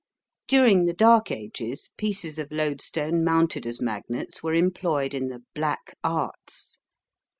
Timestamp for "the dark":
0.85-1.29